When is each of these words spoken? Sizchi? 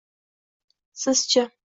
Sizchi? 1.03 1.45